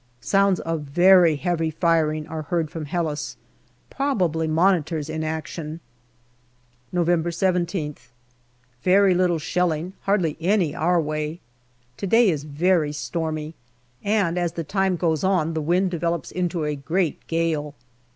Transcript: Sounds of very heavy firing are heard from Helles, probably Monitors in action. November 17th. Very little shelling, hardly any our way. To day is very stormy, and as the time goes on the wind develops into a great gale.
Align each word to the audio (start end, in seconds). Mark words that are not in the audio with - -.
Sounds 0.19 0.59
of 0.61 0.81
very 0.81 1.35
heavy 1.35 1.69
firing 1.69 2.25
are 2.27 2.41
heard 2.41 2.71
from 2.71 2.85
Helles, 2.85 3.37
probably 3.91 4.47
Monitors 4.47 5.11
in 5.11 5.23
action. 5.23 5.79
November 6.91 7.29
17th. 7.29 8.07
Very 8.81 9.13
little 9.13 9.37
shelling, 9.37 9.93
hardly 10.01 10.37
any 10.41 10.73
our 10.73 10.99
way. 10.99 11.39
To 11.97 12.07
day 12.07 12.31
is 12.31 12.45
very 12.45 12.91
stormy, 12.93 13.53
and 14.03 14.39
as 14.39 14.53
the 14.53 14.63
time 14.63 14.95
goes 14.95 15.23
on 15.23 15.53
the 15.53 15.61
wind 15.61 15.91
develops 15.91 16.31
into 16.31 16.63
a 16.63 16.75
great 16.75 17.27
gale. 17.27 17.75